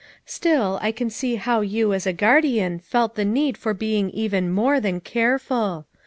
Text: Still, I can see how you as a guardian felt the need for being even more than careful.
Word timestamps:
Still, 0.25 0.79
I 0.81 0.91
can 0.91 1.11
see 1.11 1.35
how 1.35 1.61
you 1.61 1.93
as 1.93 2.07
a 2.07 2.11
guardian 2.11 2.79
felt 2.79 3.13
the 3.13 3.23
need 3.23 3.55
for 3.55 3.75
being 3.75 4.09
even 4.09 4.49
more 4.51 4.79
than 4.79 4.99
careful. 4.99 5.85